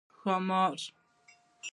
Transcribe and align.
🐉ښامار 0.19 0.79